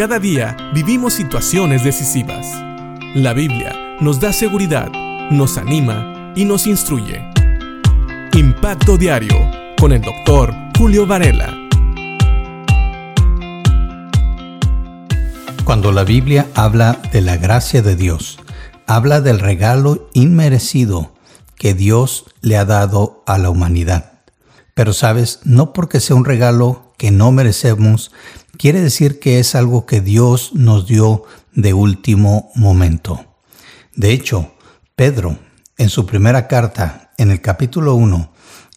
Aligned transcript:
Cada 0.00 0.18
día 0.18 0.56
vivimos 0.72 1.12
situaciones 1.12 1.84
decisivas. 1.84 2.46
La 3.14 3.34
Biblia 3.34 3.98
nos 4.00 4.18
da 4.18 4.32
seguridad, 4.32 4.90
nos 5.30 5.58
anima 5.58 6.32
y 6.34 6.46
nos 6.46 6.66
instruye. 6.66 7.22
Impacto 8.32 8.96
Diario 8.96 9.36
con 9.78 9.92
el 9.92 10.00
doctor 10.00 10.54
Julio 10.78 11.06
Varela. 11.06 11.54
Cuando 15.66 15.92
la 15.92 16.04
Biblia 16.04 16.46
habla 16.54 16.98
de 17.12 17.20
la 17.20 17.36
gracia 17.36 17.82
de 17.82 17.94
Dios, 17.94 18.38
habla 18.86 19.20
del 19.20 19.38
regalo 19.38 20.08
inmerecido 20.14 21.12
que 21.56 21.74
Dios 21.74 22.24
le 22.40 22.56
ha 22.56 22.64
dado 22.64 23.22
a 23.26 23.36
la 23.36 23.50
humanidad. 23.50 24.12
Pero 24.72 24.94
sabes, 24.94 25.40
no 25.44 25.74
porque 25.74 26.00
sea 26.00 26.16
un 26.16 26.24
regalo 26.24 26.94
que 26.96 27.10
no 27.10 27.32
merecemos, 27.32 28.12
quiere 28.60 28.82
decir 28.82 29.20
que 29.20 29.38
es 29.38 29.54
algo 29.54 29.86
que 29.86 30.02
Dios 30.02 30.50
nos 30.52 30.86
dio 30.86 31.22
de 31.54 31.72
último 31.72 32.50
momento. 32.54 33.24
De 33.96 34.12
hecho, 34.12 34.52
Pedro, 34.94 35.38
en 35.78 35.88
su 35.88 36.04
primera 36.04 36.46
carta, 36.46 37.10
en 37.16 37.30
el 37.30 37.40
capítulo 37.40 37.94
1, 37.94 38.30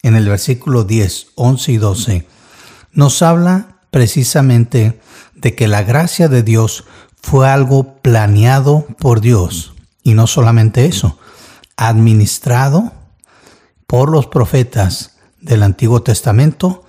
en 0.03 0.15
el 0.15 0.29
versículo 0.29 0.85
10, 0.85 1.27
11 1.35 1.71
y 1.73 1.77
12, 1.77 2.27
nos 2.93 3.21
habla 3.21 3.81
precisamente 3.91 5.01
de 5.35 5.53
que 5.53 5.67
la 5.67 5.83
gracia 5.83 6.29
de 6.29 6.43
Dios 6.43 6.85
fue 7.21 7.49
algo 7.49 7.97
planeado 7.97 8.87
por 8.99 9.19
Dios. 9.19 9.73
Y 10.01 10.13
no 10.13 10.27
solamente 10.27 10.85
eso, 10.85 11.19
administrado 11.75 12.93
por 13.85 14.09
los 14.09 14.27
profetas 14.27 15.17
del 15.41 15.61
Antiguo 15.61 16.03
Testamento 16.03 16.85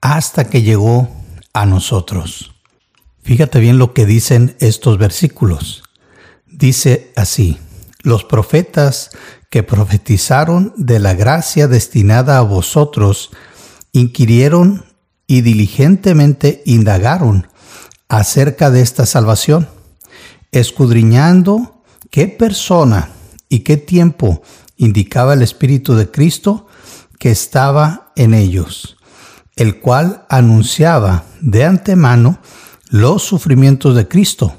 hasta 0.00 0.44
que 0.44 0.62
llegó 0.62 1.19
a 1.52 1.66
nosotros. 1.66 2.52
Fíjate 3.22 3.60
bien 3.60 3.78
lo 3.78 3.92
que 3.92 4.06
dicen 4.06 4.56
estos 4.60 4.98
versículos. 4.98 5.82
Dice 6.46 7.12
así, 7.16 7.58
los 8.02 8.24
profetas 8.24 9.10
que 9.50 9.62
profetizaron 9.62 10.72
de 10.76 10.98
la 10.98 11.14
gracia 11.14 11.68
destinada 11.68 12.38
a 12.38 12.42
vosotros, 12.42 13.30
inquirieron 13.92 14.84
y 15.26 15.42
diligentemente 15.42 16.62
indagaron 16.64 17.48
acerca 18.08 18.70
de 18.70 18.80
esta 18.80 19.06
salvación, 19.06 19.68
escudriñando 20.52 21.82
qué 22.10 22.28
persona 22.28 23.10
y 23.48 23.60
qué 23.60 23.76
tiempo 23.76 24.42
indicaba 24.76 25.34
el 25.34 25.42
Espíritu 25.42 25.94
de 25.94 26.10
Cristo 26.10 26.66
que 27.18 27.30
estaba 27.30 28.12
en 28.16 28.34
ellos 28.34 28.96
el 29.56 29.80
cual 29.80 30.24
anunciaba 30.28 31.24
de 31.40 31.64
antemano 31.64 32.38
los 32.88 33.22
sufrimientos 33.22 33.94
de 33.94 34.08
Cristo 34.08 34.54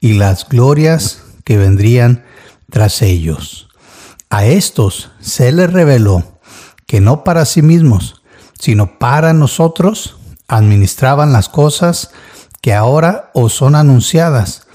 y 0.00 0.14
las 0.14 0.48
glorias 0.48 1.22
que 1.44 1.56
vendrían 1.56 2.24
tras 2.70 3.02
ellos. 3.02 3.68
A 4.30 4.44
estos 4.44 5.10
se 5.20 5.52
les 5.52 5.72
reveló 5.72 6.38
que 6.86 7.00
no 7.00 7.24
para 7.24 7.44
sí 7.44 7.62
mismos, 7.62 8.22
sino 8.58 8.98
para 8.98 9.32
nosotros 9.32 10.16
administraban 10.48 11.32
las 11.32 11.48
cosas 11.48 12.10
que 12.60 12.74
ahora 12.74 13.30
os 13.34 13.52
son 13.52 13.74
anunciadas 13.74 14.66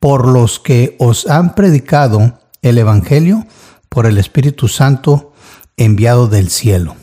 por 0.00 0.28
los 0.28 0.60
que 0.60 0.96
os 0.98 1.26
han 1.28 1.54
predicado 1.54 2.38
el 2.62 2.78
Evangelio 2.78 3.46
por 3.88 4.06
el 4.06 4.18
Espíritu 4.18 4.68
Santo 4.68 5.32
enviado 5.76 6.28
del 6.28 6.50
cielo 6.50 6.96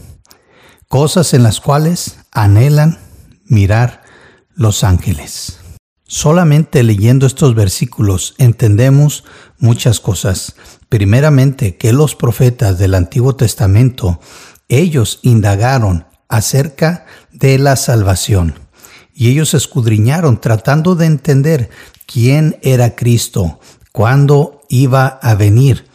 cosas 0.88 1.34
en 1.34 1.44
las 1.44 1.60
cuales 1.60 2.18
anhelan 2.32 3.00
mirar 3.46 4.04
los 4.56 4.84
ángeles. 4.84 5.60
Solamente 6.08 6.84
leyendo 6.84 7.26
estos 7.26 7.56
versículos 7.56 8.36
entendemos 8.38 9.24
muchas 9.58 10.00
cosas. 10.00 10.56
Primeramente, 10.88 11.78
que 11.78 11.94
los 11.94 12.16
profetas 12.16 12.78
del 12.78 12.94
Antiguo 12.94 13.36
Testamento, 13.36 14.20
ellos 14.70 15.20
indagaron 15.24 16.06
acerca 16.30 17.06
de 17.32 17.58
la 17.58 17.76
salvación 17.76 18.56
y 19.14 19.30
ellos 19.30 19.54
escudriñaron 19.54 20.40
tratando 20.40 20.96
de 20.96 21.06
entender 21.08 21.70
quién 22.06 22.60
era 22.62 22.96
Cristo, 22.96 23.60
cuándo 23.92 24.62
iba 24.70 25.08
a 25.08 25.36
venir. 25.36 25.88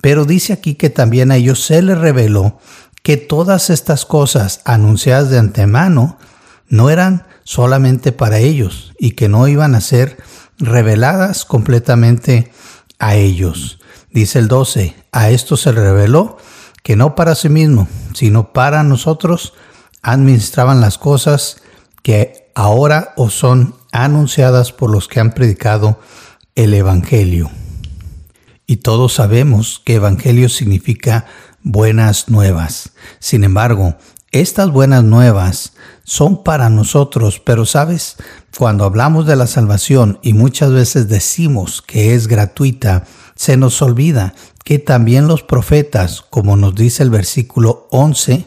Pero 0.00 0.24
dice 0.24 0.52
aquí 0.52 0.74
que 0.74 0.90
también 0.90 1.30
a 1.30 1.36
ellos 1.36 1.64
se 1.64 1.82
les 1.82 1.98
reveló 1.98 2.58
que 3.06 3.16
todas 3.16 3.70
estas 3.70 4.04
cosas 4.04 4.62
anunciadas 4.64 5.30
de 5.30 5.38
antemano 5.38 6.18
no 6.66 6.90
eran 6.90 7.24
solamente 7.44 8.10
para 8.10 8.38
ellos 8.38 8.94
y 8.98 9.12
que 9.12 9.28
no 9.28 9.46
iban 9.46 9.76
a 9.76 9.80
ser 9.80 10.16
reveladas 10.58 11.44
completamente 11.44 12.50
a 12.98 13.14
ellos. 13.14 13.78
Dice 14.10 14.40
el 14.40 14.48
12, 14.48 14.96
a 15.12 15.30
esto 15.30 15.56
se 15.56 15.70
reveló 15.70 16.38
que 16.82 16.96
no 16.96 17.14
para 17.14 17.36
sí 17.36 17.48
mismo, 17.48 17.86
sino 18.12 18.52
para 18.52 18.82
nosotros 18.82 19.52
administraban 20.02 20.80
las 20.80 20.98
cosas 20.98 21.58
que 22.02 22.50
ahora 22.56 23.14
os 23.16 23.34
son 23.34 23.76
anunciadas 23.92 24.72
por 24.72 24.90
los 24.90 25.06
que 25.06 25.20
han 25.20 25.32
predicado 25.32 26.00
el 26.56 26.74
Evangelio. 26.74 27.52
Y 28.66 28.78
todos 28.78 29.12
sabemos 29.12 29.80
que 29.84 29.94
Evangelio 29.94 30.48
significa 30.48 31.26
buenas 31.66 32.28
nuevas. 32.28 32.90
Sin 33.18 33.42
embargo, 33.42 33.96
estas 34.30 34.70
buenas 34.70 35.02
nuevas 35.02 35.72
son 36.04 36.44
para 36.44 36.70
nosotros, 36.70 37.40
pero 37.44 37.66
sabes, 37.66 38.16
cuando 38.56 38.84
hablamos 38.84 39.26
de 39.26 39.34
la 39.34 39.48
salvación 39.48 40.20
y 40.22 40.32
muchas 40.32 40.70
veces 40.70 41.08
decimos 41.08 41.82
que 41.82 42.14
es 42.14 42.28
gratuita, 42.28 43.04
se 43.34 43.56
nos 43.56 43.82
olvida 43.82 44.34
que 44.64 44.78
también 44.78 45.26
los 45.26 45.42
profetas, 45.42 46.22
como 46.30 46.56
nos 46.56 46.76
dice 46.76 47.02
el 47.02 47.10
versículo 47.10 47.88
11, 47.90 48.46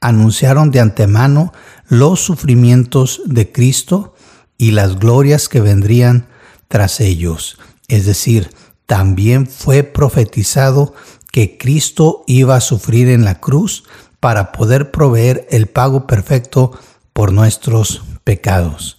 anunciaron 0.00 0.70
de 0.70 0.78
antemano 0.78 1.52
los 1.88 2.20
sufrimientos 2.20 3.20
de 3.26 3.50
Cristo 3.50 4.14
y 4.58 4.70
las 4.70 4.96
glorias 4.96 5.48
que 5.48 5.60
vendrían 5.60 6.28
tras 6.68 7.00
ellos. 7.00 7.58
Es 7.88 8.06
decir, 8.06 8.50
también 8.90 9.46
fue 9.46 9.84
profetizado 9.84 10.94
que 11.32 11.58
Cristo 11.58 12.24
iba 12.26 12.56
a 12.56 12.60
sufrir 12.60 13.08
en 13.08 13.24
la 13.24 13.40
cruz 13.40 13.84
para 14.18 14.52
poder 14.52 14.90
proveer 14.90 15.46
el 15.50 15.66
pago 15.66 16.06
perfecto 16.06 16.78
por 17.12 17.32
nuestros 17.32 18.02
pecados. 18.24 18.98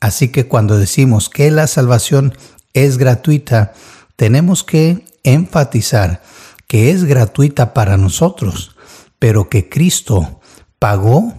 Así 0.00 0.28
que 0.28 0.48
cuando 0.48 0.78
decimos 0.78 1.28
que 1.28 1.50
la 1.50 1.66
salvación 1.66 2.36
es 2.72 2.98
gratuita, 2.98 3.72
tenemos 4.16 4.64
que 4.64 5.04
enfatizar 5.22 6.22
que 6.66 6.90
es 6.90 7.04
gratuita 7.04 7.74
para 7.74 7.96
nosotros, 7.96 8.76
pero 9.18 9.48
que 9.48 9.68
Cristo 9.68 10.40
pagó 10.78 11.34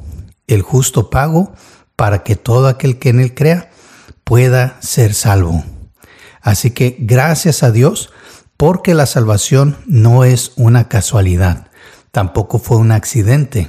el 0.47 0.61
justo 0.61 1.09
pago 1.09 1.53
para 1.95 2.23
que 2.23 2.35
todo 2.35 2.67
aquel 2.67 2.99
que 2.99 3.09
en 3.09 3.19
él 3.19 3.33
crea 3.33 3.69
pueda 4.23 4.77
ser 4.81 5.13
salvo. 5.13 5.63
Así 6.41 6.71
que 6.71 6.97
gracias 6.99 7.63
a 7.63 7.71
Dios 7.71 8.11
porque 8.57 8.93
la 8.93 9.05
salvación 9.05 9.77
no 9.85 10.23
es 10.23 10.51
una 10.55 10.87
casualidad, 10.87 11.67
tampoco 12.11 12.59
fue 12.59 12.77
un 12.77 12.91
accidente, 12.91 13.67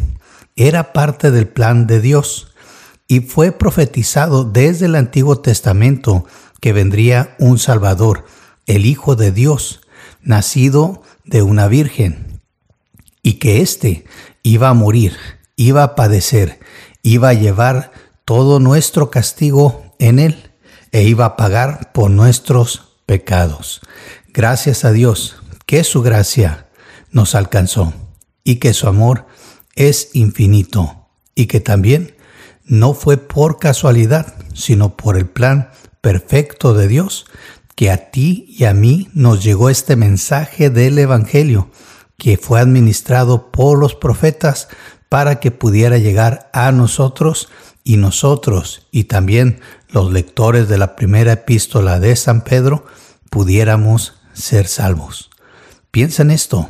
era 0.54 0.92
parte 0.92 1.30
del 1.30 1.48
plan 1.48 1.86
de 1.86 2.00
Dios 2.00 2.52
y 3.08 3.20
fue 3.20 3.52
profetizado 3.52 4.44
desde 4.44 4.86
el 4.86 4.94
Antiguo 4.94 5.40
Testamento 5.40 6.24
que 6.60 6.72
vendría 6.72 7.36
un 7.38 7.58
Salvador, 7.58 8.24
el 8.66 8.86
Hijo 8.86 9.16
de 9.16 9.32
Dios, 9.32 9.80
nacido 10.22 11.02
de 11.24 11.42
una 11.42 11.68
virgen, 11.68 12.40
y 13.22 13.34
que 13.34 13.60
éste 13.60 14.04
iba 14.42 14.68
a 14.68 14.74
morir, 14.74 15.16
iba 15.56 15.82
a 15.82 15.94
padecer, 15.94 16.60
iba 17.02 17.30
a 17.30 17.34
llevar 17.34 17.92
todo 18.24 18.60
nuestro 18.60 19.10
castigo 19.10 19.94
en 19.98 20.18
él 20.18 20.50
e 20.92 21.02
iba 21.02 21.24
a 21.24 21.36
pagar 21.36 21.92
por 21.92 22.10
nuestros 22.10 22.96
pecados. 23.06 23.80
Gracias 24.36 24.84
a 24.84 24.92
Dios 24.92 25.36
que 25.64 25.82
su 25.82 26.02
gracia 26.02 26.66
nos 27.10 27.34
alcanzó 27.34 27.94
y 28.44 28.56
que 28.56 28.74
su 28.74 28.86
amor 28.86 29.24
es 29.76 30.10
infinito 30.12 31.08
y 31.34 31.46
que 31.46 31.60
también 31.60 32.14
no 32.62 32.92
fue 32.92 33.16
por 33.16 33.58
casualidad, 33.58 34.34
sino 34.52 34.94
por 34.94 35.16
el 35.16 35.24
plan 35.24 35.70
perfecto 36.02 36.74
de 36.74 36.86
Dios 36.86 37.24
que 37.76 37.90
a 37.90 38.10
ti 38.10 38.44
y 38.50 38.64
a 38.64 38.74
mí 38.74 39.08
nos 39.14 39.42
llegó 39.42 39.70
este 39.70 39.96
mensaje 39.96 40.68
del 40.68 40.98
Evangelio 40.98 41.70
que 42.18 42.36
fue 42.36 42.60
administrado 42.60 43.50
por 43.50 43.78
los 43.78 43.94
profetas 43.94 44.68
para 45.08 45.40
que 45.40 45.50
pudiera 45.50 45.96
llegar 45.96 46.50
a 46.52 46.72
nosotros 46.72 47.48
y 47.84 47.96
nosotros 47.96 48.86
y 48.90 49.04
también 49.04 49.60
los 49.88 50.12
lectores 50.12 50.68
de 50.68 50.76
la 50.76 50.94
primera 50.94 51.32
epístola 51.32 52.00
de 52.00 52.14
San 52.16 52.44
Pedro 52.44 52.84
pudiéramos 53.30 54.15
ser 54.36 54.68
salvos. 54.68 55.30
Piensa 55.90 56.22
en 56.22 56.30
esto 56.30 56.68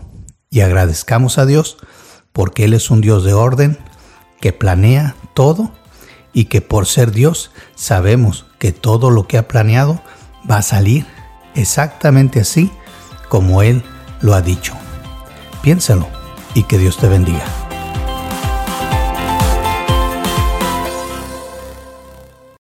y 0.51 0.61
agradezcamos 0.61 1.39
a 1.39 1.47
Dios 1.47 1.77
porque 2.33 2.65
Él 2.65 2.75
es 2.75 2.91
un 2.91 3.01
Dios 3.01 3.25
de 3.25 3.35
orden 3.35 3.79
que 4.41 4.53
planea 4.53 5.17
todo 5.35 5.73
y 6.33 6.45
que 6.45 6.61
por 6.61 6.87
ser 6.87 7.13
Dios 7.13 7.51
sabemos 7.75 8.47
que 8.59 8.73
todo 8.73 9.11
lo 9.11 9.27
que 9.27 9.39
ha 9.39 9.49
planeado 9.49 10.01
va 10.49 10.59
a 10.59 10.63
salir 10.63 11.07
exactamente 11.55 12.41
así 12.41 12.71
como 13.29 13.63
Él 13.63 13.83
lo 14.21 14.35
ha 14.35 14.43
dicho. 14.43 14.75
Piénsalo 15.63 16.07
y 16.55 16.63
que 16.65 16.79
Dios 16.79 16.99
te 16.99 17.09
bendiga. 17.09 17.66